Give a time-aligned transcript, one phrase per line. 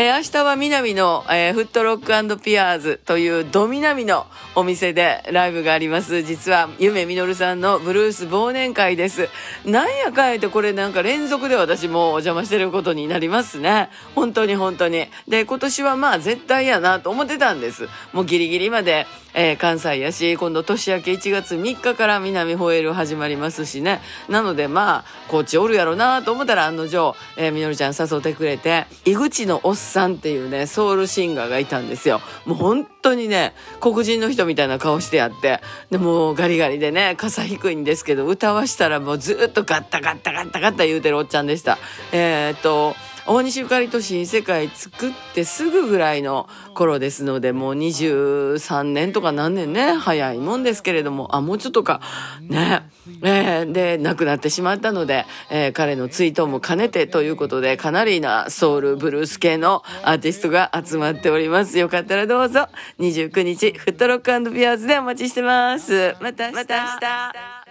[0.00, 6.22] えー、明日は南の、えー、フットロックピアーズというド南のお店でライブがあります。
[6.22, 9.28] 実は、夢みのるさんのブルース忘年会です。
[9.64, 13.90] なんやかんやとこれなんか連続で私もお邪魔してることになりますね。
[14.14, 15.08] 本当に本当に。
[15.26, 17.88] で、今年はまあ絶対やなと思ってたんです。
[18.12, 24.00] もうギリギリまで、えー、関西やし、今度年明け1月3日から南ホエール始まりますしね。
[24.28, 32.20] なのでまあ、こっちおるやろなと思ったら案の定、えー、みのるちゃん誘ってくれて、井口のおっさんっていうね、ソウルシンガーがいたんですよ。
[32.44, 35.60] もう本当にね、黒人の人みたいな顔してやって、
[35.90, 41.78] でもガリガリでね、傘低いんですけど、歌わしたらもうずっとガッタガッタガッタガッタ言うてるおっちゃんでした。
[42.12, 42.94] えー、っと、
[43.30, 52.00] 大西ゆかりと新世界作ってすぐぐらいの頃ですので、もう23年とか何年ね、早いもんですけれども、あ、もうちょっとか、
[52.40, 52.88] ね。
[53.22, 61.78] えー、で、亡くなってしまったので、えー、彼の追悼も兼ねてということで、かなりなソウルブルース系のアーティストが集まっております。
[61.78, 62.68] よかったらどうぞ、
[62.98, 66.16] 29日、フットロックピアーズでお待ちしてます。
[66.20, 66.54] また明日。
[66.54, 67.67] また明日